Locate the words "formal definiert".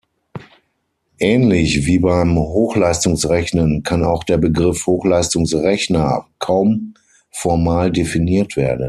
7.29-8.57